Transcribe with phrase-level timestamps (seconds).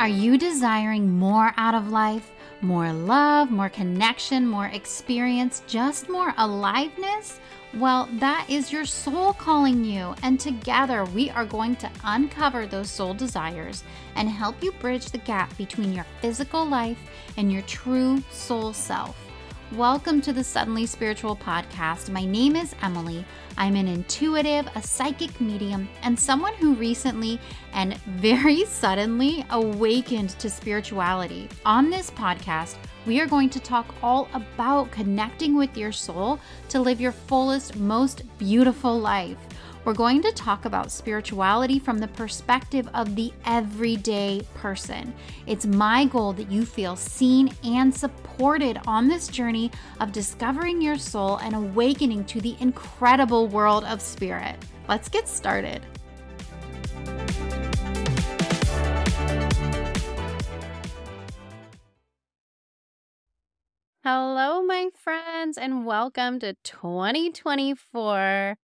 [0.00, 2.32] Are you desiring more out of life?
[2.62, 7.38] More love, more connection, more experience, just more aliveness?
[7.76, 12.88] Well, that is your soul calling you, and together we are going to uncover those
[12.88, 13.84] soul desires
[14.16, 16.98] and help you bridge the gap between your physical life
[17.36, 19.29] and your true soul self.
[19.76, 22.10] Welcome to the Suddenly Spiritual podcast.
[22.10, 23.24] My name is Emilee.
[23.56, 27.38] I'm an intuitive, a psychic medium, and someone who recently
[27.72, 31.48] and very suddenly awakened to spirituality.
[31.64, 36.80] On this podcast, we are going to talk all about connecting with your soul to
[36.80, 39.38] live your fullest, most beautiful life.
[39.82, 45.14] We're going to talk about spirituality from the perspective of the everyday person.
[45.46, 50.98] It's my goal that you feel seen and supported on this journey of discovering your
[50.98, 54.56] soul and awakening to the incredible world of spirit.
[54.86, 55.80] Let's get started.
[64.04, 68.58] Hello, my friends, and welcome to 2024.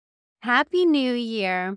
[0.46, 1.76] Happy New Year.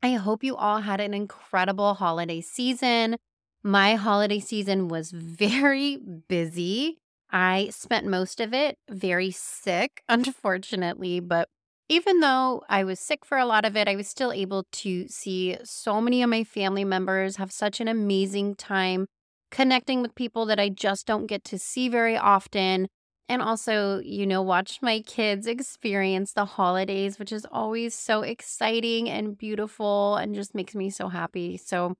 [0.00, 3.16] I hope you all had an incredible holiday season.
[3.64, 6.98] My holiday season was very busy.
[7.32, 11.48] I spent most of it very sick, unfortunately, but
[11.88, 15.08] even though I was sick for a lot of it, I was still able to
[15.08, 19.06] see so many of my family members have such an amazing time
[19.50, 22.86] connecting with people that I just don't get to see very often
[23.28, 29.08] and also, you know, watch my kids experience the holidays, which is always so exciting
[29.08, 31.56] and beautiful and just makes me so happy.
[31.56, 31.94] So,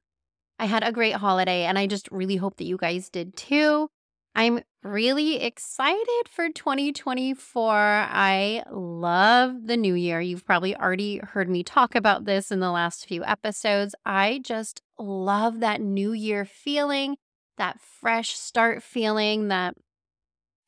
[0.58, 3.88] I had a great holiday and I just really hope that you guys did too.
[4.34, 7.72] I'm really excited for 2024.
[7.72, 10.20] I love the new year.
[10.20, 13.94] You've probably already heard me talk about this in the last few episodes.
[14.04, 17.16] I just love that new year feeling,
[17.58, 19.74] that fresh start feeling, that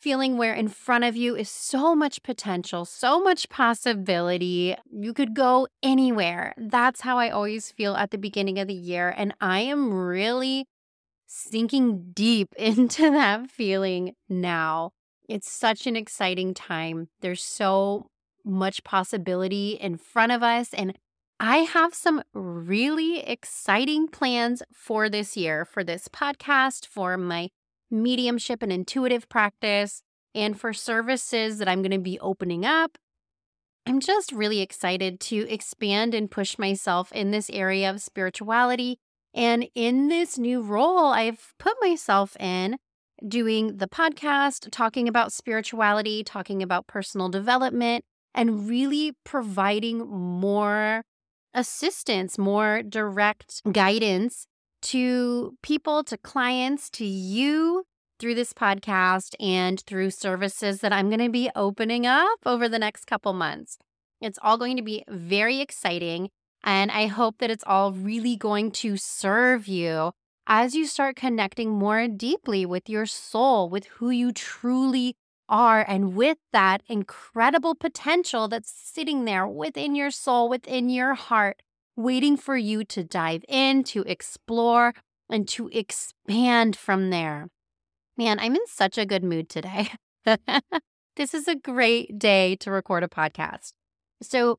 [0.00, 4.76] feeling where in front of you is so much potential, so much possibility.
[4.91, 6.54] You could go anywhere.
[6.56, 9.12] That's how I always feel at the beginning of the year.
[9.16, 10.66] And I am really
[11.26, 14.92] sinking deep into that feeling now.
[15.28, 17.08] It's such an exciting time.
[17.20, 18.10] There's so
[18.44, 20.72] much possibility in front of us.
[20.72, 20.97] And
[21.41, 27.50] I have some really exciting plans for this year, for this podcast, for my
[27.91, 30.03] mediumship and intuitive practice,
[30.34, 32.99] and for services that I'm going to be opening up.
[33.87, 38.99] I'm just really excited to expand and push myself in this area of spirituality.
[39.32, 42.76] And in this new role, I've put myself in
[43.26, 51.03] doing the podcast, talking about spirituality, talking about personal development, and really providing more
[51.55, 54.47] assistance, more direct guidance
[54.83, 57.84] to people, to clients, to you
[58.19, 62.78] through this podcast and through services that I'm going to be opening up over the
[62.78, 63.78] next couple months.
[64.21, 66.31] It's all going to be very exciting.
[66.65, 70.12] And I hope that it's all really going to serve you
[70.47, 75.15] as you start connecting more deeply with your soul, with who you truly
[75.49, 81.62] are, and with that incredible potential that's sitting there within your soul, within your heart
[81.98, 84.94] waiting for you to dive in, to explore,
[85.28, 87.48] and to expand from there.
[88.16, 89.91] Man, I'm in such a good mood today.
[91.16, 93.72] this is a great day to record a podcast.
[94.22, 94.58] So,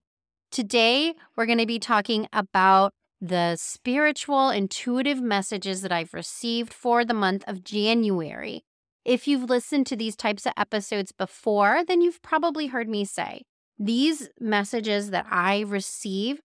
[0.52, 2.92] today we're going to be talking about
[3.22, 8.64] the spiritual, intuitive messages that I've received for the month of January.
[9.06, 13.44] If you've listened to these types of episodes before, then you've probably heard me say
[13.78, 16.42] these messages that I receive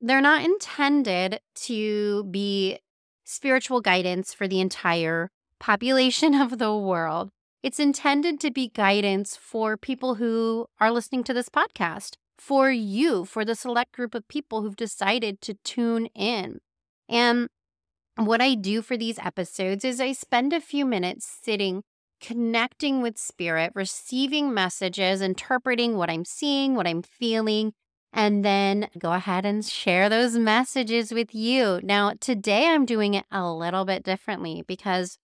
[0.00, 2.78] they're not intended to be
[3.24, 7.30] spiritual guidance for the entire population of the world.
[7.62, 13.24] It's intended to be guidance for people who are listening to this podcast, for you,
[13.24, 16.60] for the select group of people who've decided to tune in.
[17.08, 17.48] And
[18.14, 21.82] what I do for these episodes is I spend a few minutes sitting,
[22.20, 27.72] connecting with spirit, receiving messages, interpreting what I'm seeing, what I'm feeling,
[28.12, 31.80] and then go ahead and share those messages with you.
[31.82, 35.18] Now, today I'm doing it a little bit differently because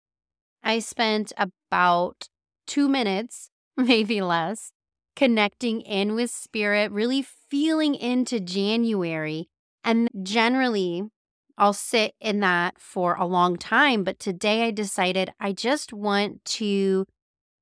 [0.63, 2.29] I spent about
[2.67, 4.71] two minutes, maybe less,
[5.15, 9.49] connecting in with spirit, really feeling into January.
[9.83, 11.03] And generally,
[11.57, 14.03] I'll sit in that for a long time.
[14.03, 17.05] But today I decided I just want to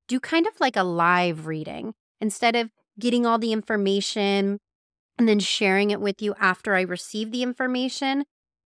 [0.08, 4.60] do kind of like a live reading instead of getting all the information
[5.20, 8.24] and then sharing it with you after I receive the information.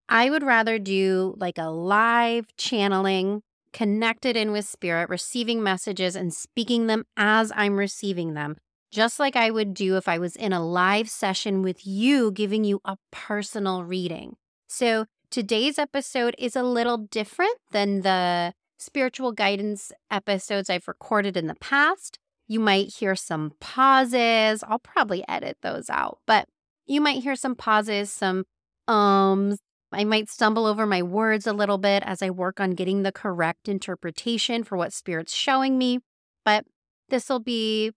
[0.08, 3.42] I would rather do like a live channeling,
[3.74, 8.58] connected in with spirit, receiving messages and speaking them as I'm receiving them,
[8.92, 12.64] just like I would do if I was in a live session with you, giving
[12.64, 14.36] you a personal reading.
[14.68, 21.48] So today's episode is a little different than the spiritual guidance episodes I've recorded in
[21.48, 22.20] the past.
[22.48, 24.64] You might hear some pauses.
[24.68, 26.48] I'll probably edit those out, but
[26.86, 28.44] you might hear some pauses, some
[28.88, 29.60] ums.
[29.92, 33.12] I might stumble over my words a little bit as I work on getting the
[33.12, 36.00] correct interpretation for what Spirit's showing me.
[36.44, 36.66] But
[37.10, 37.92] this will be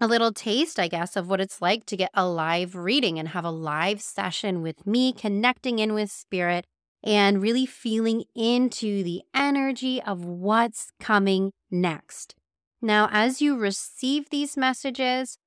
[0.00, 3.28] a little taste, I guess, of what it's like to get a live reading and
[3.28, 6.64] have a live session with me, connecting in with Spirit
[7.02, 12.35] and really feeling into the energy of what's coming next.
[12.82, 15.38] Now, as you receive these messages,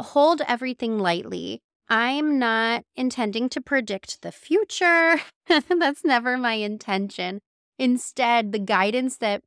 [0.00, 1.60] hold everything lightly.
[1.88, 5.20] I'm not intending to predict the future.
[5.48, 7.40] That's never my intention.
[7.78, 9.42] Instead, the guidance that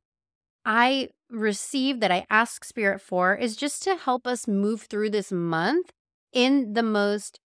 [0.64, 5.30] I receive, that I ask Spirit for, is just to help us move through this
[5.30, 5.90] month
[6.32, 7.40] in the most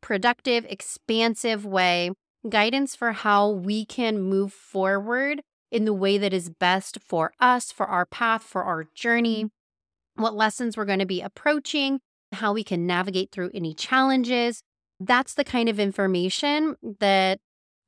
[0.00, 2.10] productive, expansive way.
[2.48, 7.72] Guidance for how we can move forward in the way that is best for us,
[7.72, 10.22] for our path, for our journey, mm-hmm.
[10.22, 12.00] what lessons we're going to be approaching,
[12.32, 14.62] how we can navigate through any challenges.
[14.98, 17.38] That's the kind of information that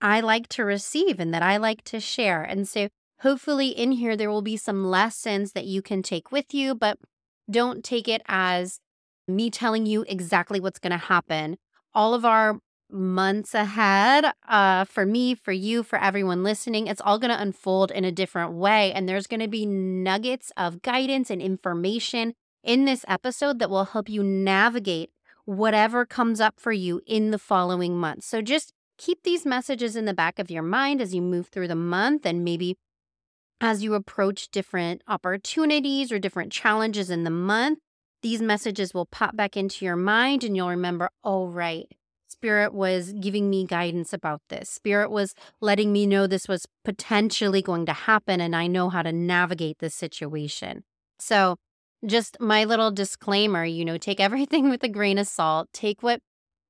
[0.00, 2.42] I like to receive and that I like to share.
[2.42, 2.88] And so,
[3.20, 6.98] hopefully, in here, there will be some lessons that you can take with you, but
[7.50, 8.78] don't take it as
[9.26, 11.56] me telling you exactly what's going to happen.
[11.94, 16.86] All of our months ahead uh, for me, for you, for everyone listening.
[16.86, 18.92] It's all going to unfold in a different way.
[18.92, 23.86] And there's going to be nuggets of guidance and information in this episode that will
[23.86, 25.10] help you navigate
[25.44, 28.26] whatever comes up for you in the following months.
[28.26, 31.68] So just keep these messages in the back of your mind as you move through
[31.68, 32.76] the month and maybe
[33.60, 37.78] as you approach different opportunities or different challenges in the month.
[38.22, 41.86] These messages will pop back into your mind and you'll remember, oh, right,
[42.38, 44.70] Spirit was giving me guidance about this.
[44.70, 49.02] Spirit was letting me know this was potentially going to happen and I know how
[49.02, 50.84] to navigate this situation.
[51.18, 51.56] So,
[52.06, 55.68] just my little disclaimer, you know, take everything with a grain of salt.
[55.72, 56.20] Take what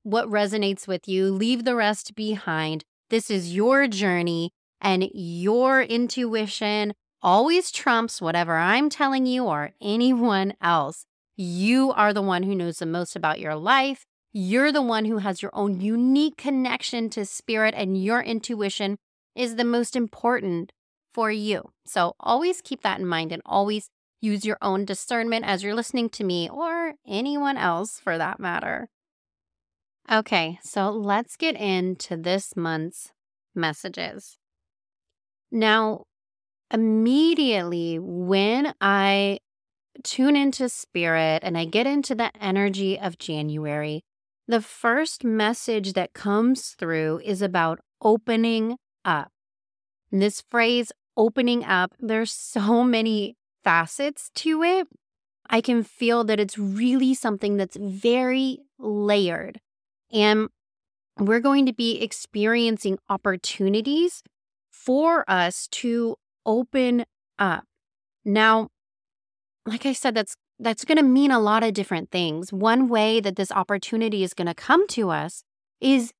[0.05, 2.83] what resonates with you, leave the rest behind.
[3.11, 10.55] This is your journey and your intuition always trumps whatever I'm telling you or anyone
[10.63, 11.05] else.
[11.37, 14.07] You are the one who knows the most about your life.
[14.33, 18.99] You're the one who has your own unique connection to spirit, and your intuition
[19.35, 20.73] is the most important
[21.15, 21.71] for you.
[21.87, 23.89] So always keep that in mind and always
[24.21, 28.89] use your own discernment as you're listening to me or anyone else for that matter.
[30.11, 33.13] Okay, so let's get into this month's
[33.55, 34.39] messages.
[35.51, 36.05] Now,
[36.73, 39.39] immediately when I
[40.03, 44.05] tune into spirit and I get into the energy of January,
[44.49, 49.31] the first message that comes through is about opening up.
[50.11, 54.89] And this phrase, opening up, there's so many facets to it.
[55.51, 59.61] I can feel that it's really something that's very layered.
[60.11, 60.49] And
[61.19, 64.23] we're going to be experiencing opportunities
[64.71, 67.05] for us to open
[67.39, 67.65] up.
[68.25, 68.69] Now,
[69.67, 72.53] like I said, that's that's going to mean a lot of different things.
[72.53, 75.43] One way that this opportunity is going to come to us
[75.81, 76.13] is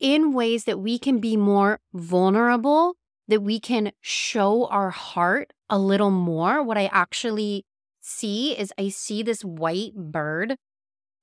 [0.00, 2.96] in ways that we can be more vulnerable,
[3.28, 6.62] that we can show our heart a little more.
[6.62, 7.64] What I actually
[8.00, 10.56] see is I see this white bird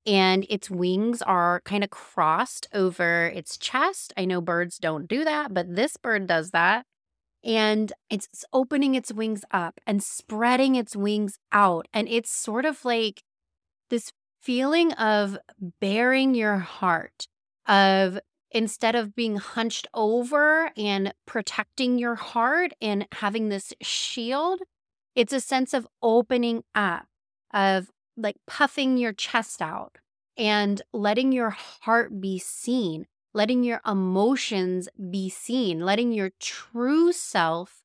[0.06, 4.13] and its wings are kind of crossed over its chest.
[4.18, 6.86] I know birds don't do that, but this bird does that
[7.43, 11.88] and it's opening its wings up and spreading its wings out.
[11.93, 13.24] And it's sort of like
[13.89, 15.38] this feeling of
[15.79, 17.27] baring your heart,
[17.67, 18.19] of
[18.51, 24.60] instead of being hunched over and protecting your heart and having this shield,
[25.15, 27.05] it's a sense of opening up,
[27.53, 29.98] of like puffing your chest out
[30.38, 37.82] and letting your heart be seen letting your emotions be seen, letting your true self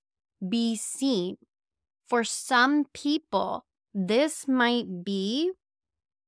[0.47, 1.37] be seen.
[2.09, 5.53] For some people, this might be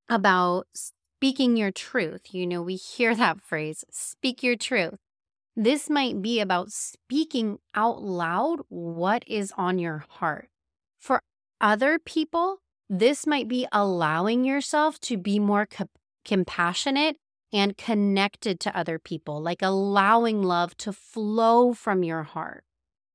[0.08, 2.32] about speaking your truth.
[2.32, 4.98] You know, we hear that phrase, speak your truth.
[5.56, 10.48] This might be about speaking out loud what is on your heart.
[11.00, 11.20] For
[11.60, 12.58] other people,
[12.88, 15.68] this might be allowing yourself to be more
[16.24, 17.16] compassionate
[17.52, 22.64] and connected to other people, like allowing love to flow from your heart,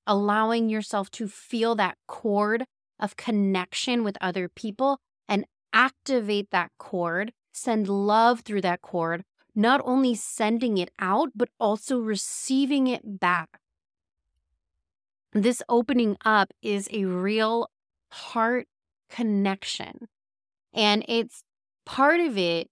[0.08, 2.66] allowing yourself to feel that cord
[3.00, 9.24] of connection with other people and activate that cord, send love through that cord,
[9.56, 13.60] not only sending it out, but also receiving it back.
[15.32, 17.70] This opening up is a real
[18.12, 18.68] heart
[19.10, 20.08] connection.
[20.74, 21.44] And it's
[21.86, 22.70] part of it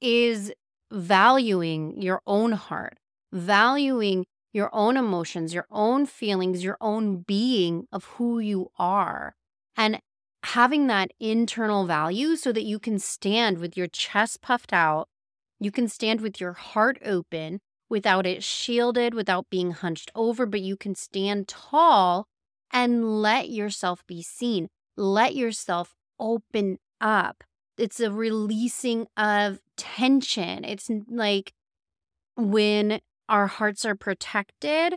[0.00, 0.52] is
[0.94, 2.98] valuing your own heart,
[3.32, 9.34] valuing your own emotions, your own feelings, your own being of who you are,
[9.76, 10.00] and
[10.44, 15.08] having that internal value so that you can stand with your chest puffed out.
[15.58, 20.60] You can stand with your heart open without it shielded, without being hunched over, but
[20.60, 22.26] you can stand tall
[22.72, 24.68] and let yourself be seen.
[24.96, 27.42] Let yourself open up
[27.78, 30.64] it's a releasing of tension.
[30.64, 31.52] It's like
[32.36, 34.96] when our hearts are protected,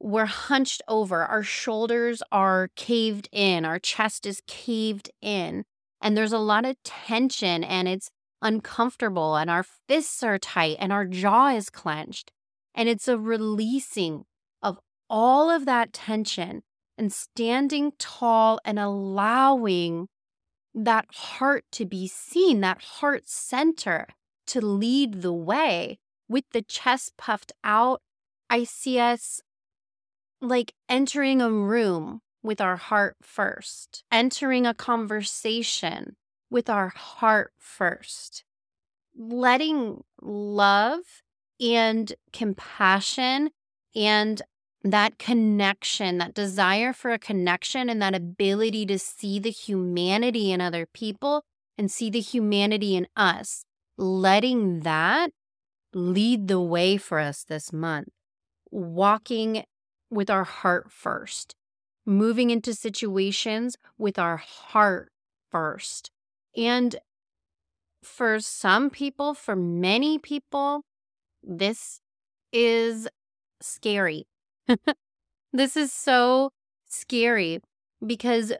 [0.00, 5.64] we're hunched over, our shoulders are caved in, our chest is caved in,
[6.00, 10.92] and there's a lot of tension and it's uncomfortable, and our fists are tight and
[10.92, 12.30] our jaw is clenched.
[12.74, 14.24] And it's a releasing
[14.62, 14.78] of
[15.10, 16.62] all of that tension
[16.96, 20.08] and standing tall and allowing
[20.84, 24.06] that heart to be seen, that heart center
[24.46, 25.98] to lead the way.
[26.28, 28.02] With the chest puffed out,
[28.50, 29.40] I see us
[30.40, 36.16] like entering a room with our heart first, entering a conversation
[36.50, 38.44] with our heart first,
[39.16, 41.00] letting love
[41.60, 43.50] and compassion
[43.94, 44.42] and
[44.84, 50.60] that connection, that desire for a connection, and that ability to see the humanity in
[50.60, 51.42] other people
[51.76, 53.64] and see the humanity in us,
[53.96, 55.30] letting that
[55.92, 58.08] lead the way for us this month.
[58.70, 59.64] Walking
[60.10, 61.54] with our heart first,
[62.06, 65.10] moving into situations with our heart
[65.50, 66.10] first.
[66.56, 66.96] And
[68.02, 70.82] for some people, for many people,
[71.42, 72.00] this
[72.52, 73.08] is
[73.60, 74.27] scary
[75.52, 76.50] this is so
[76.88, 77.60] scary
[78.04, 78.52] because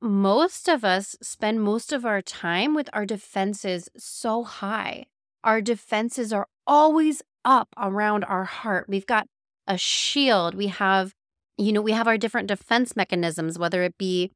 [0.00, 5.06] most of us spend most of our time with our defenses so high.
[5.42, 8.86] Our defenses are always up around our heart.
[8.88, 9.26] We've got
[9.66, 10.54] a shield.
[10.54, 11.12] We have,
[11.56, 14.30] you know, we have our different defense mechanisms, whether it be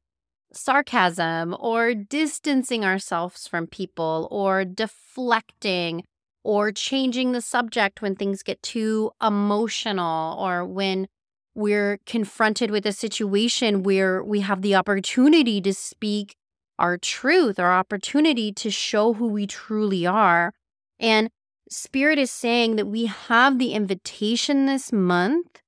[0.53, 6.03] sarcasm or distancing ourselves from people or deflecting
[6.43, 11.07] or changing the subject when things get too emotional or when
[11.53, 16.35] we're confronted with a situation where we have the opportunity to speak
[16.79, 20.53] our truth, our opportunity to show who we truly are.
[20.99, 21.29] And
[21.69, 25.61] Spirit is saying that we have the invitation this month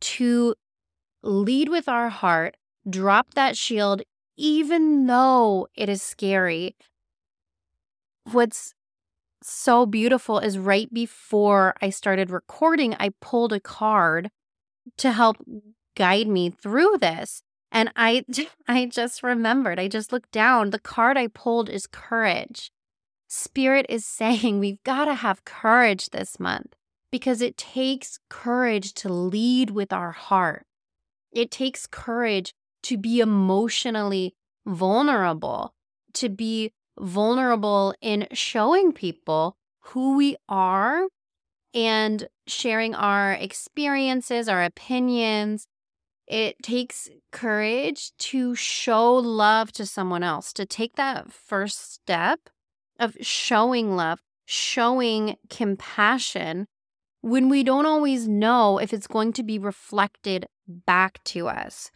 [0.00, 0.54] to
[1.22, 2.56] lead with our heart,
[2.88, 4.02] drop that shield,
[4.36, 6.76] even though it is scary.
[9.48, 14.28] What's so beautiful is right before I started recording, I pulled a card
[14.98, 15.38] to help
[15.96, 17.40] guide me through this.
[17.72, 18.26] And I
[18.68, 20.68] I just remembered, I just looked down.
[20.68, 22.70] The card I pulled is courage.
[23.26, 26.74] Spirit is saying we've got to have courage this month
[27.10, 30.66] because it takes courage to lead with our heart.
[31.32, 32.52] It takes courage
[32.82, 34.34] to be emotionally
[34.66, 35.72] vulnerable,
[36.12, 41.08] to be vulnerable in showing people who we are
[41.74, 45.66] and sharing our experiences, our opinions.
[46.26, 52.50] It takes courage to show love to someone else, to take that first step
[52.98, 56.66] of showing love, showing compassion
[57.20, 61.90] when we don't always know if it's going to be reflected back to us.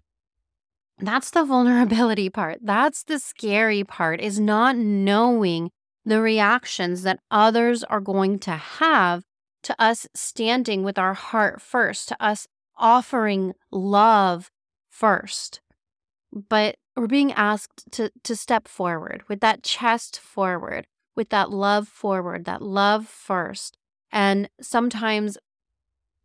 [1.03, 2.61] That's the vulnerability part.
[2.63, 5.71] That's the scary part is not knowing
[6.05, 9.25] the reactions that others are going to have
[9.65, 14.51] to us standing with our heart first, to us offering love
[14.89, 15.61] first.
[16.33, 21.89] But we're being asked to, to step forward with that chest forward, with that love
[21.89, 23.77] forward, that love first.
[24.13, 25.37] And sometimes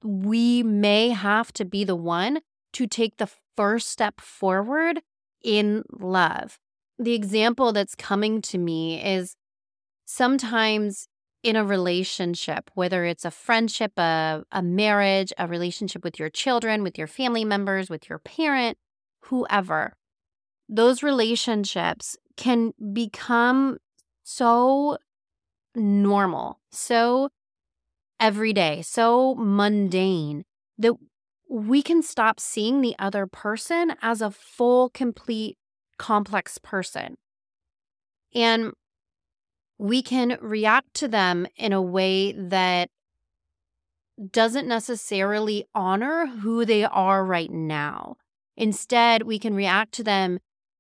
[0.04, 2.42] we may have to be the one
[2.78, 5.02] to take the first step forward
[5.44, 6.60] in love.
[7.00, 9.36] The example that's coming to me is
[10.06, 11.08] sometimes
[11.42, 16.84] in a relationship, whether it's a friendship, a, a marriage, a relationship with your children,
[16.84, 18.78] with your family members, with your parent,
[19.22, 19.94] whoever,
[20.70, 23.78] those relationships can become
[24.24, 25.00] so
[25.74, 27.30] normal, so
[28.20, 30.44] everyday, so mundane
[30.78, 30.94] that
[31.50, 35.58] we can stop seeing the other person as a full, complete,
[35.98, 37.16] complex person.
[38.34, 38.74] And
[39.78, 42.90] we can react to them in a way that
[44.32, 48.18] doesn't necessarily honor who they are right now.
[48.56, 50.40] Instead, we can react to them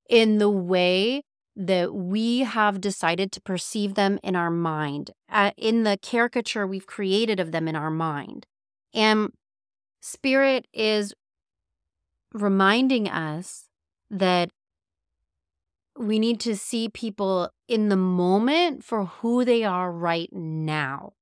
[0.09, 1.21] in the way
[1.55, 6.85] that we have decided to perceive them in our mind, uh, in the caricature we've
[6.85, 8.45] created of them in our mind.
[8.93, 9.31] And
[10.01, 11.13] Spirit is
[12.33, 13.65] reminding us
[14.09, 14.49] that
[15.97, 21.13] we need to see people in the moment for who they are right now,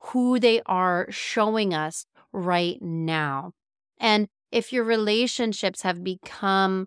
[0.00, 3.52] who they are showing us right now.
[3.98, 6.86] And if your relationships have become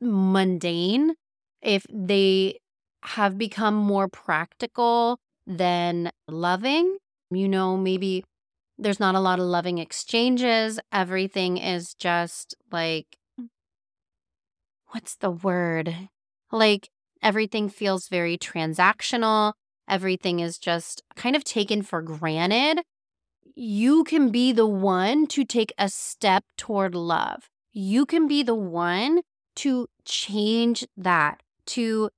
[0.00, 1.14] mundane,
[1.62, 2.58] if they
[3.02, 6.98] have become more practical than loving,
[7.30, 8.24] you know, maybe
[8.78, 10.78] there's not a lot of loving exchanges.
[10.92, 13.18] Everything is just like,
[14.88, 16.08] what's the word?
[16.52, 16.90] Like
[17.22, 19.54] everything feels very transactional.
[19.88, 22.82] Everything is just kind of taken for granted.
[23.54, 27.48] You can be the one to take a step toward love.
[27.72, 29.20] You can be the one
[29.56, 32.10] to change that, to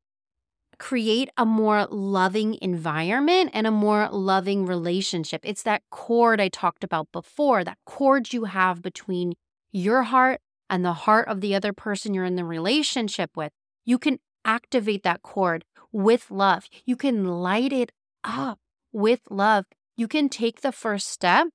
[0.79, 5.41] create a more loving environment and a more loving relationship.
[5.45, 9.35] It's that cord I talked about before, that cord you have between
[9.73, 13.53] your heart and the heart of the other person you're in the relationship with.
[13.85, 16.69] You can activate that cord with love.
[16.85, 17.93] You can light it
[18.25, 18.59] up
[18.93, 19.65] with love.
[19.97, 21.49] You can take the first step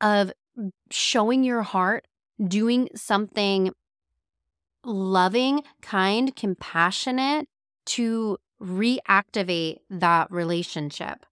[0.00, 0.32] of
[0.90, 2.06] showing your heart,
[2.42, 3.72] doing something
[4.84, 7.46] loving, kind, compassionate,
[7.90, 11.26] to reactivate that relationship.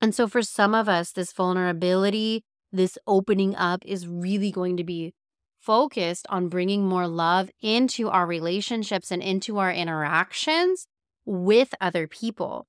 [0.00, 4.84] And so, for some of us, this vulnerability, this opening up is really going to
[4.84, 5.14] be
[5.60, 10.86] focused on bringing more love into our relationships and into our interactions
[11.24, 12.66] with other people.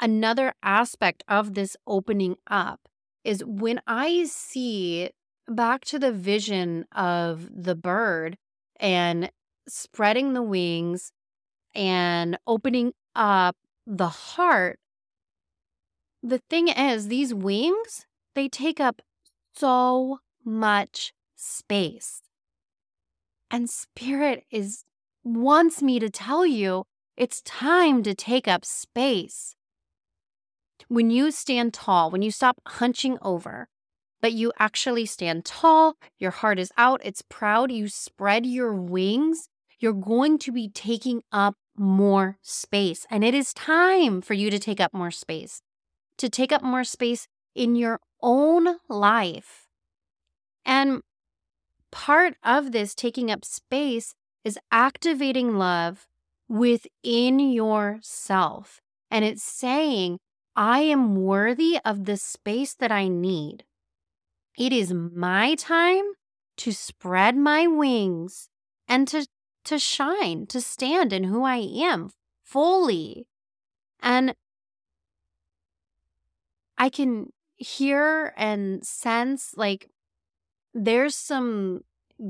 [0.00, 2.80] Another aspect of this opening up
[3.24, 5.10] is when I see
[5.48, 8.36] back to the vision of the bird
[8.78, 9.30] and
[9.66, 11.10] spreading the wings
[11.74, 13.56] and opening up
[13.86, 14.78] the heart,
[16.22, 19.02] the thing is, these wings, they take up
[19.54, 22.22] so much space.
[23.50, 24.84] And spirit is
[25.22, 26.84] wants me to tell you
[27.16, 29.54] it's time to take up space.
[30.88, 33.68] When you stand tall, when you stop hunching over,
[34.20, 39.48] but you actually stand tall, your heart is out, it's proud, you spread your wings,
[39.78, 43.06] you're going to be taking up more space.
[43.10, 45.62] And it is time for you to take up more space,
[46.18, 49.66] to take up more space in your own life.
[50.64, 51.02] And
[51.90, 56.06] part of this taking up space is activating love
[56.48, 58.80] within yourself.
[59.10, 60.18] And it's saying,
[60.56, 63.64] I am worthy of the space that I need.
[64.56, 66.04] It is my time
[66.58, 68.48] to spread my wings
[68.86, 69.26] and to
[69.64, 72.10] to shine, to stand in who I am
[72.42, 73.26] fully.
[74.00, 74.34] And
[76.76, 79.88] I can hear and sense like
[80.74, 81.82] there's some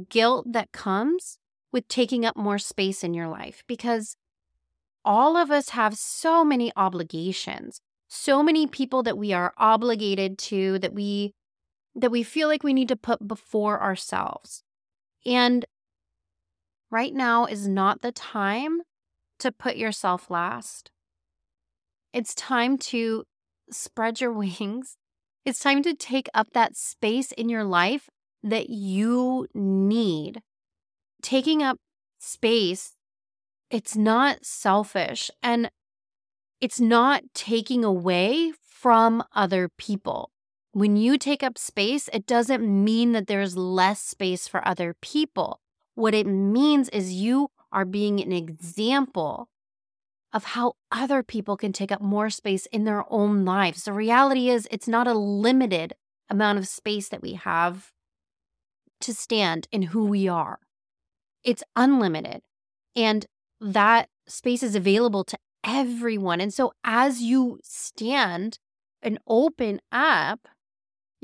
[0.09, 1.39] guilt that comes
[1.73, 4.17] with taking up more space in your life because
[5.05, 10.79] all of us have so many obligations, so many people that we are obligated to
[10.79, 11.35] that we
[11.97, 14.63] that we feel like we need to put before ourselves.
[15.25, 15.65] And
[16.95, 18.81] right now is not the time
[19.41, 20.93] to put yourself last.
[22.13, 23.25] It's time to
[23.69, 24.97] spread your wings.
[25.45, 28.09] It's time to take up that space in your life
[28.45, 30.41] that you need.
[31.21, 31.79] Taking up
[32.21, 32.93] space,
[33.71, 35.71] it's not selfish and
[36.61, 40.31] it's not taking away from other people.
[40.71, 45.61] When you take up space, it doesn't mean that there's less space for other people.
[45.95, 49.49] What it means is you are being an example
[50.33, 53.85] of how other people can take up more space in their own lives.
[53.85, 55.95] The reality is, it's not a limited
[56.29, 57.93] amount of space that we have
[59.01, 60.59] to stand in who we are,
[61.45, 62.43] it's unlimited.
[62.97, 63.27] And
[63.61, 66.41] that space is available to everyone.
[66.41, 68.59] And so, as you stand
[69.03, 70.49] and open up,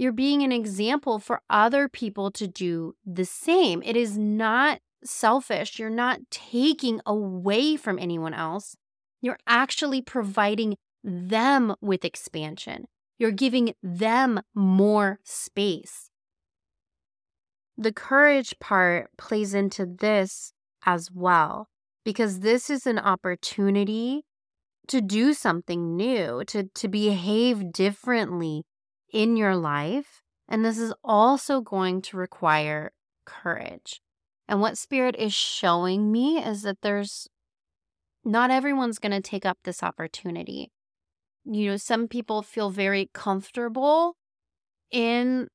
[0.01, 3.83] you're being an example for other people to do the same.
[3.85, 5.79] It is not selfish.
[5.79, 8.77] You're not taking away from anyone else.
[9.21, 12.87] You're actually providing them with expansion.
[13.19, 16.09] You're giving them more space.
[17.77, 20.55] The courage part plays into this
[20.87, 21.69] as well,
[22.07, 24.23] because this is an opportunity
[24.89, 28.63] to do something new, to, to behave differently
[29.13, 30.23] in your life.
[30.49, 32.93] And this is also going to require
[33.25, 34.01] courage.
[34.49, 37.29] And what Spirit is showing me is that there's
[38.25, 40.71] not everyone's going to take up this opportunity.
[41.45, 44.17] You know, some people feel very comfortable
[44.91, 45.49] in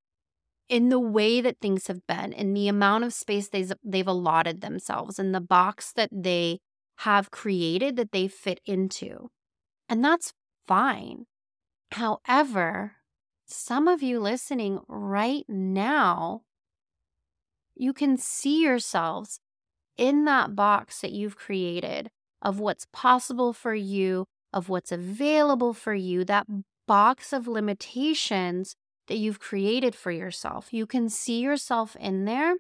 [0.68, 4.62] in the way that things have been, in the amount of space they've, they've allotted
[4.62, 6.58] themselves, in the box that they
[7.00, 9.30] have created that they fit into.
[9.88, 10.34] And that's
[10.68, 11.26] fine.
[11.92, 12.95] However,
[13.46, 16.42] some of you listening right now,
[17.76, 19.40] you can see yourselves
[19.98, 22.10] in that box that you've created
[22.42, 26.48] of what's possible for you, of what's available for you, that
[26.88, 28.76] box of limitations
[29.08, 30.74] that you've created for yourself.
[30.74, 32.56] You can see yourself in there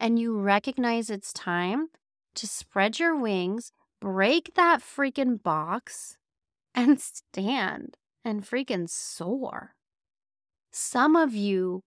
[0.00, 1.88] and you recognize it's time
[2.34, 3.70] to spread your wings,
[4.00, 6.16] break that freaking box,
[6.74, 7.00] and
[7.32, 9.74] stand and freaking soar.
[10.76, 11.82] Some of you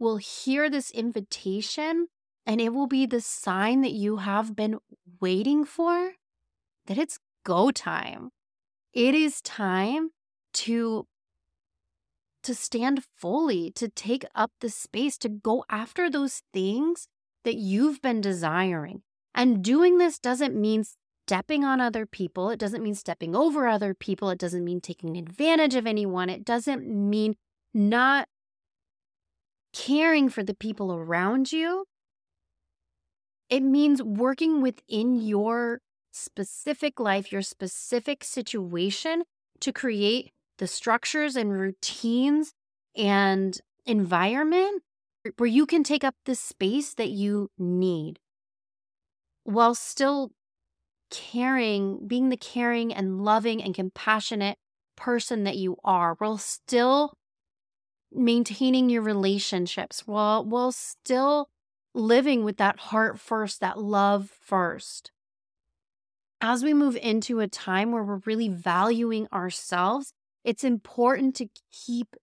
[0.00, 2.08] will hear this invitation
[2.44, 4.78] and it will be the sign that you have been
[5.20, 6.14] waiting for
[6.86, 8.30] that it's go time.
[8.92, 10.10] It is time
[10.54, 11.06] to
[12.42, 17.06] to stand fully, to take up the space, to go after those things
[17.44, 19.02] that you've been desiring.
[19.36, 20.82] And doing this doesn't mean
[21.28, 22.50] stepping on other people.
[22.50, 24.30] It doesn't mean stepping over other people.
[24.30, 26.28] It doesn't mean taking advantage of anyone.
[26.28, 27.36] It doesn't mean
[27.72, 28.28] not
[29.72, 31.84] caring for the people around you.
[33.48, 35.80] It means working within your
[36.12, 39.24] specific life, your specific situation
[39.60, 42.52] to create the structures and routines
[42.96, 44.82] and environment
[45.36, 48.18] where you can take up the space that you need
[49.44, 50.32] while still
[51.10, 54.56] caring, being the caring and loving and compassionate
[54.96, 57.14] person that you are, while still
[58.14, 61.48] maintaining your relationships, while while still
[61.94, 65.10] living with that heart first, that love first.
[66.40, 70.12] As we move into a time where we're really valuing ourselves,
[70.44, 72.16] it's important to keep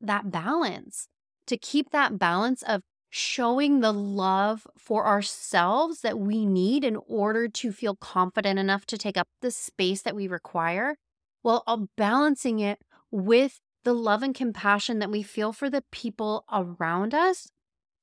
[0.00, 1.08] that balance,
[1.46, 7.48] to keep that balance of showing the love for ourselves that we need in order
[7.48, 10.94] to feel confident enough to take up the space that we require,
[11.42, 12.78] while uh, balancing it
[13.10, 13.58] with
[13.88, 17.48] the love and compassion that we feel for the people around us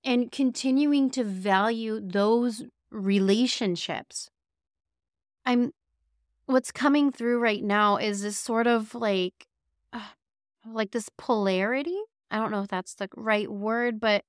[0.03, 4.31] and continuing to value those relationships
[5.45, 5.73] I'm
[6.47, 9.45] what's coming through right now is this sort of like
[9.93, 10.09] uh,
[10.65, 11.99] like this polarity.
[12.31, 14.23] I don't know if that's the right word, but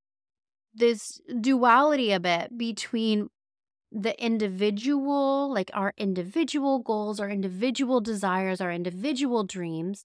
[0.74, 3.28] this duality a bit between
[3.90, 10.04] the individual, like our individual goals, our individual desires, our individual dreams,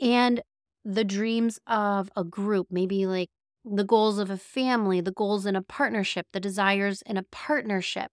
[0.00, 0.40] and
[0.86, 3.28] the dreams of a group, maybe like
[3.64, 8.12] the goals of a family, the goals in a partnership, the desires in a partnership.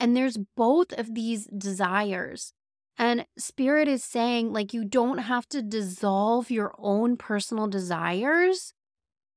[0.00, 2.54] And there's both of these desires.
[2.96, 8.72] And Spirit is saying, like, you don't have to dissolve your own personal desires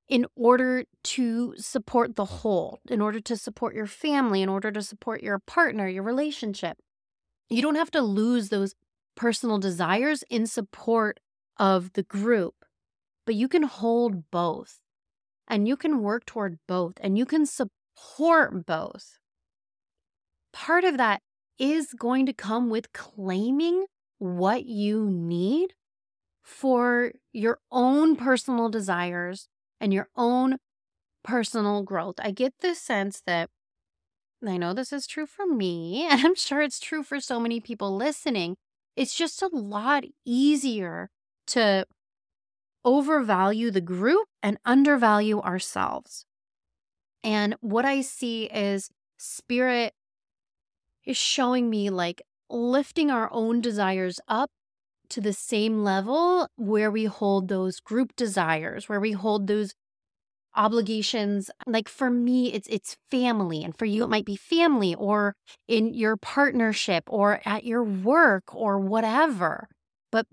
[0.07, 4.81] in order to support the whole, in order to support your family, in order to
[4.81, 6.77] support your partner, your relationship.
[7.49, 8.75] You don't have to lose those
[9.15, 11.19] personal desires in support
[11.57, 12.65] of the group,
[13.25, 14.79] but you can hold both
[15.47, 19.19] and you can work toward both and you can support both
[20.55, 21.21] part of that
[21.59, 23.85] is going to come with claiming
[24.17, 25.73] what you need
[26.43, 29.47] for your own personal desires
[29.81, 30.57] and your own
[31.23, 32.15] personal growth.
[32.19, 33.49] I get the sense that
[34.45, 37.59] I know this is true for me, and I'm sure it's true for so many
[37.59, 38.55] people listening.
[38.95, 41.09] It's just a lot easier
[41.47, 41.85] to
[42.83, 46.25] overvalue the group and undervalue ourselves.
[47.23, 49.93] And what I see is spirit
[51.05, 54.49] is showing me like lifting our own desires up
[55.09, 59.73] to the same level where we hold those group desires, where we hold those
[60.55, 65.35] obligations like for me it's it's family and for you it might be family or
[65.67, 69.67] in your partnership or at your work or whatever
[70.11, 70.25] but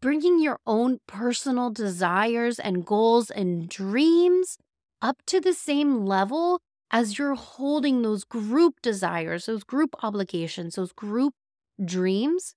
[0.00, 4.58] bringing your own personal desires and goals and dreams
[5.02, 6.60] up to the same level
[6.90, 11.34] as you're holding those group desires, those group obligations, those group
[11.82, 12.54] dreams,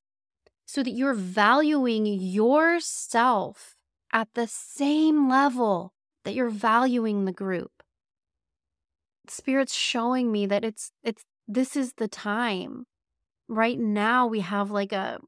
[0.65, 3.75] so that you're valuing yourself
[4.11, 7.71] at the same level that you're valuing the group.
[9.27, 12.85] Spirit's showing me that it's it's this is the time.
[13.47, 15.19] Right now we have like a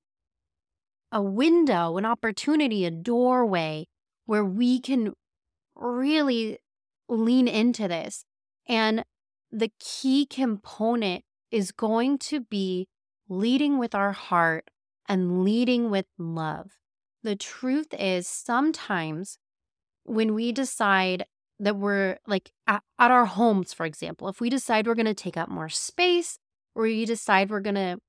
[1.16, 3.88] a window, an opportunity, a doorway
[4.26, 5.14] where we can
[5.74, 6.60] really
[7.08, 8.26] lean into this.
[8.68, 9.06] And
[9.50, 12.90] the key component is going to be
[13.30, 14.70] leading with our heart
[15.08, 16.72] and leading with love.
[17.24, 19.38] The truth is, sometimes
[20.04, 21.26] when we decide
[21.60, 25.14] that we're like at, at our homes, for example, if we decide we're going to
[25.14, 26.40] take up more space,
[26.76, 28.00] or we decide we're going to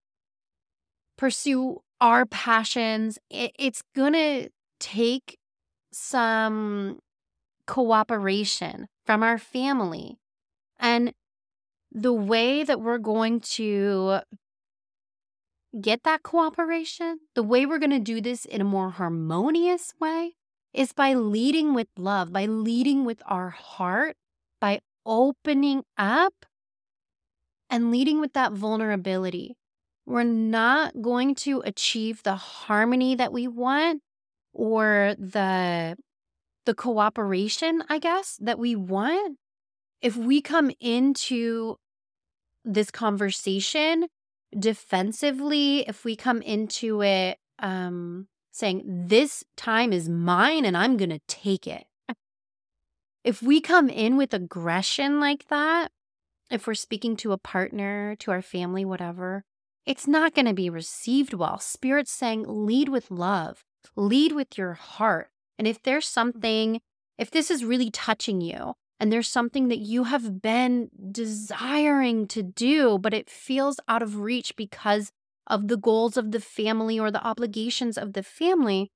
[1.16, 4.48] pursue our passions, it, it's going to
[4.80, 5.38] take
[5.92, 6.98] some
[7.66, 10.18] cooperation from our family.
[10.78, 11.12] And
[11.90, 14.20] the way that we're going to
[15.80, 20.32] get that cooperation, the way we're going to do this in a more harmonious way
[20.72, 24.16] is by leading with love, by leading with our heart,
[24.60, 26.34] by opening up
[27.70, 29.56] and leading with that vulnerability.
[30.06, 34.02] We're not going to achieve the harmony that we want
[34.52, 35.96] or the
[36.64, 39.38] the cooperation, I guess, that we want
[40.00, 41.76] if we come into
[42.64, 44.06] this conversation
[44.56, 51.10] defensively, if we come into it um, saying, This time is mine and I'm going
[51.10, 51.84] to take it.
[53.24, 55.90] If we come in with aggression like that,
[56.50, 59.44] if we're speaking to a partner, to our family, whatever,
[59.86, 61.58] it's not going to be received well.
[61.58, 65.28] Spirit's saying, lead with love, lead with your heart.
[65.58, 66.80] And if there's something,
[67.16, 72.42] if this is really touching you, and there's something that you have been desiring to
[72.42, 75.12] do, but it feels out of reach because
[75.46, 78.90] of the goals of the family or the obligations of the family,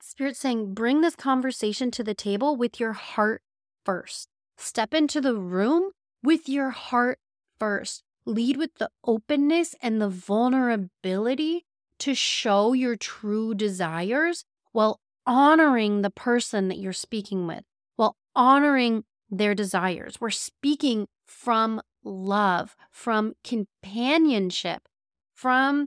[0.00, 3.42] Spirit's saying, bring this conversation to the table with your heart
[3.84, 4.28] first.
[4.56, 5.90] Step into the room
[6.22, 7.18] with your heart
[7.58, 8.04] first.
[8.28, 11.64] Lead with the openness and the vulnerability
[11.98, 17.64] to show your true desires while honoring the person that you're speaking with,
[17.96, 20.20] while honoring their desires.
[20.20, 24.88] We're speaking from love, from companionship,
[25.34, 25.86] from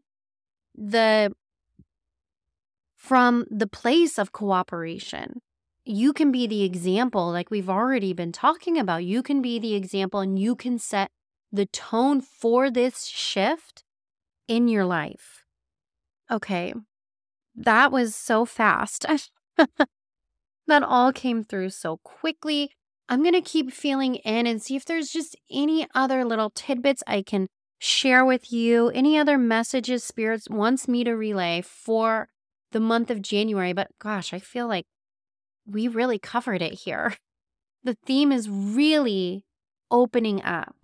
[0.74, 1.32] the
[2.96, 5.42] from the place of cooperation.
[5.86, 9.04] You can be the example like we've already been talking about.
[9.04, 11.12] You can be the example and you can set
[11.52, 13.84] the tone for this shift
[14.48, 15.46] in your life.
[16.30, 16.74] Okay.
[17.56, 19.06] That was so fast.
[20.68, 22.72] that all came through so quickly.
[23.10, 27.04] I'm going to keep feeling in and see if there's just any other little tidbits
[27.06, 32.30] I can share with you, any other messages Spirits wants me to relay for
[32.72, 33.74] the month of January.
[33.74, 34.86] But gosh, I feel like
[35.66, 37.16] we really covered it here.
[37.84, 39.44] The theme is really
[39.90, 40.81] opening up.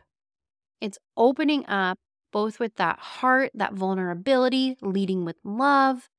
[0.81, 1.97] It's opening up
[2.31, 6.09] both with that heart, that vulnerability, leading with love,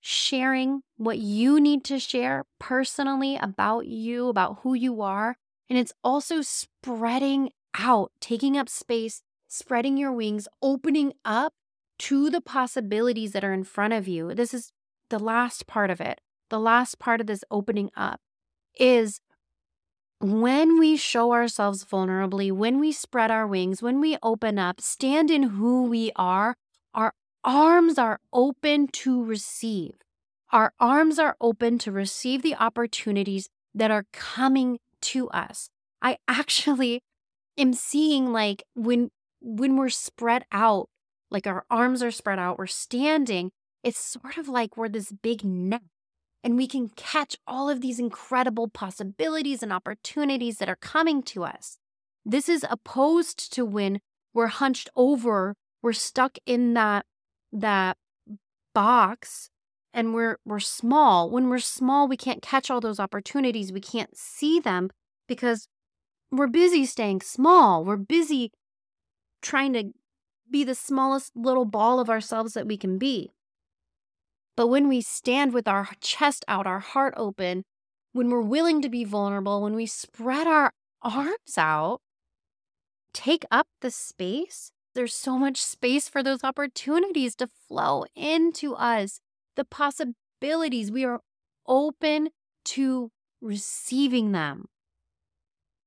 [0.00, 5.36] sharing what you need to share personally about you, about who you are.
[5.68, 11.52] And it's also spreading out, taking up space, spreading your wings, opening up
[12.00, 14.34] to the possibilities that are in front of you.
[14.34, 14.72] This is
[15.08, 16.20] the last part of it.
[16.50, 18.20] The last part of this opening up
[18.78, 19.20] is
[20.22, 25.30] when we show ourselves vulnerably, when we spread our wings, when we open up, stand
[25.30, 26.54] in who we are,
[26.94, 27.12] our
[27.44, 29.94] arms are open to receive.
[30.52, 35.68] Our arms are open to receive the opportunities that are coming to us.
[36.00, 37.02] I actually
[37.58, 40.88] am seeing like when when we're spread out,
[41.30, 43.50] like our arms are spread out, we're standing,
[43.82, 45.82] it's sort of like we're this big net
[46.44, 51.44] and we can catch all of these incredible possibilities and opportunities that are coming to
[51.44, 51.78] us.
[52.24, 54.00] This is opposed to when
[54.34, 57.06] we're hunched over, we're stuck in that
[57.52, 57.96] that
[58.74, 59.50] box
[59.92, 61.30] and we're we're small.
[61.30, 63.72] When we're small, we can't catch all those opportunities.
[63.72, 64.90] We can't see them
[65.28, 65.68] because
[66.30, 67.84] we're busy staying small.
[67.84, 68.52] We're busy
[69.42, 69.92] trying to
[70.50, 73.32] be the smallest little ball of ourselves that we can be.
[74.56, 77.64] But when we stand with our chest out, our heart open,
[78.12, 82.00] when we're willing to be vulnerable, when we spread our arms out,
[83.14, 89.20] take up the space, there's so much space for those opportunities to flow into us.
[89.56, 91.20] The possibilities, we are
[91.66, 92.28] open
[92.66, 93.10] to
[93.40, 94.66] receiving them.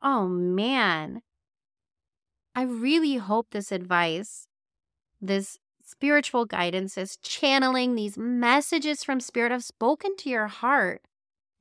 [0.02, 1.22] Oh man.
[2.56, 4.48] I really hope this advice,
[5.22, 5.58] this
[5.98, 11.02] spiritual guidances, channeling these messages from Spirit have spoken to your heart.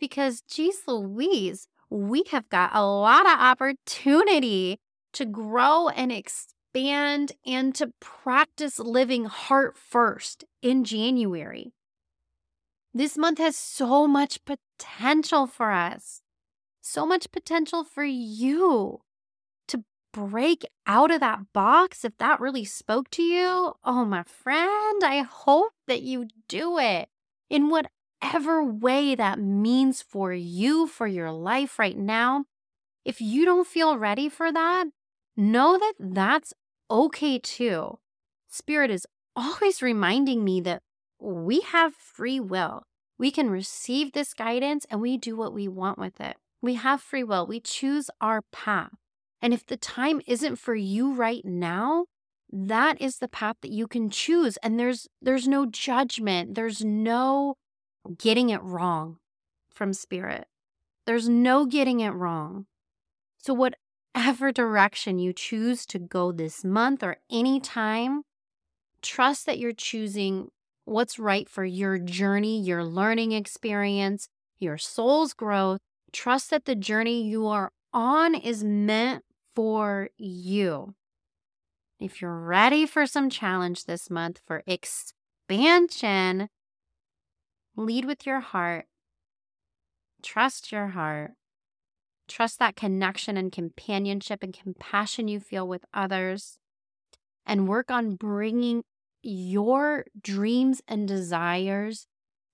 [0.01, 4.79] Because, geez Louise, we have got a lot of opportunity
[5.12, 11.73] to grow and expand and to practice living heart first in January.
[12.92, 16.23] This month has so much potential for us,
[16.81, 19.01] so much potential for you
[20.14, 22.05] break out of that box.
[22.05, 27.09] If that really spoke to you, oh, my friend, I hope that you do it
[27.50, 32.44] in whatever way that means for you, for your life right now.
[33.05, 34.87] If you don't feel ready for that,
[35.37, 36.55] know that that's
[36.90, 37.98] okay too.
[38.48, 40.83] Spirit is always reminding me that
[41.20, 42.85] we have free will.
[43.18, 46.37] We can receive this guidance and we do what we want with it.
[46.62, 47.46] We have free will.
[47.46, 48.92] We choose our path.
[49.45, 52.07] And if the time isn't for you right now,
[52.51, 56.55] that is the path that you can choose and there's there's no judgment.
[56.55, 57.57] There's no
[58.17, 59.19] getting it wrong
[59.71, 60.47] from spirit.
[61.05, 62.65] There's no getting it wrong.
[63.37, 68.23] So whatever direction you choose to go this month or any time,
[69.03, 70.49] trust that you're choosing
[70.87, 74.27] what's right for your journey, your learning experience,
[74.59, 75.81] your soul's growth.
[76.13, 79.23] Trust that the journey you are on is meant
[79.55, 80.95] for you.
[82.01, 86.49] If you're ready for some challenge this month for expansion,
[87.77, 88.87] lead with your heart.
[90.23, 91.33] Trust your heart.
[92.27, 96.59] Trust that connection and companionship and compassion you feel with others.
[97.47, 98.85] And work on bringing
[99.23, 102.07] your dreams and desires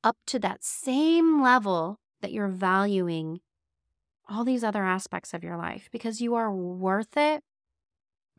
[0.03, 3.41] up to that same level that you're valuing
[4.31, 7.43] all these other aspects of your life because you are worth it.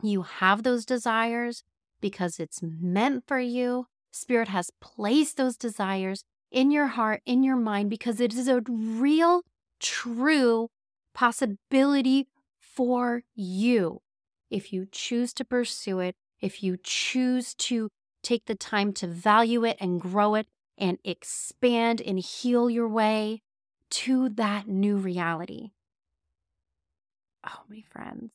[0.01, 1.63] You have those desires
[1.99, 3.86] because it's meant for you.
[4.12, 8.62] Spirit has placed those desires in your heart, in your mind, because it is a
[8.67, 9.43] real,
[9.80, 10.69] true
[11.13, 12.27] possibility
[12.60, 14.01] for you
[14.49, 17.89] if you choose to pursue it, if you choose to
[18.21, 23.41] take the time to value it and grow it and expand and heal your way
[23.89, 25.71] to that new reality.
[27.47, 28.32] Oh, my friends,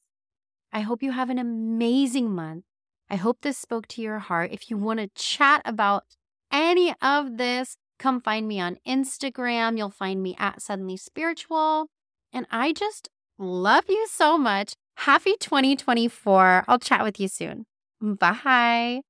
[0.72, 2.64] I hope you have an amazing month.
[3.08, 4.50] I hope this spoke to your heart.
[4.52, 6.04] If you want to chat about
[6.52, 9.78] any of this, come find me on Instagram.
[9.78, 11.88] You'll find me at Suddenly Spiritual.
[12.32, 14.74] And I just love you so much.
[14.96, 16.64] Happy 2024.
[16.66, 17.66] I'll chat with you soon.
[18.00, 19.05] Bye.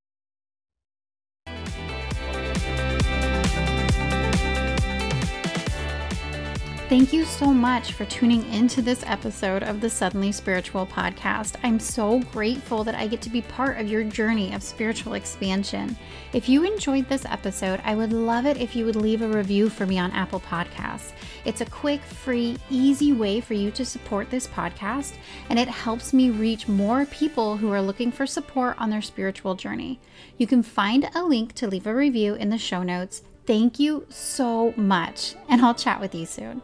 [6.88, 11.56] Thank you so much for tuning into this episode of the Suddenly Spiritual podcast.
[11.64, 15.96] I'm so grateful that I get to be part of your journey of spiritual expansion.
[16.32, 19.68] If you enjoyed this episode, I would love it if you would leave a review
[19.68, 21.10] for me on Apple Podcasts.
[21.44, 25.14] It's a quick, free, easy way for you to support this podcast,
[25.50, 29.56] and it helps me reach more people who are looking for support on their spiritual
[29.56, 29.98] journey.
[30.38, 33.22] You can find a link to leave a review in the show notes.
[33.44, 36.62] Thank you so much, and I'll chat with you soon.